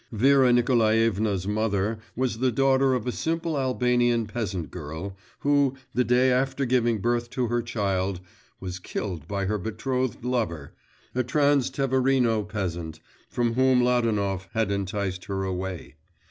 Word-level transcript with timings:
Vera 0.11 0.51
Nikolaevna's 0.51 1.47
mother 1.47 1.99
was 2.15 2.39
the 2.39 2.51
daughter 2.51 2.95
of 2.95 3.05
a 3.05 3.11
simple 3.11 3.55
Albanian 3.55 4.25
peasant 4.25 4.71
girl, 4.71 5.15
who, 5.41 5.75
the 5.93 6.03
day 6.03 6.31
after 6.31 6.65
giving 6.65 6.97
birth 6.97 7.29
to 7.29 7.49
her 7.49 7.61
child, 7.61 8.19
was 8.59 8.79
killed 8.79 9.27
by 9.27 9.45
her 9.45 9.59
betrothed 9.59 10.25
lover 10.25 10.73
a 11.13 11.23
Transteverino 11.23 12.41
peasant 12.41 12.99
from 13.29 13.53
whom 13.53 13.83
Ladanov 13.83 14.47
had 14.55 14.71
enticed 14.71 15.25
her 15.25 15.43
away. 15.43 15.93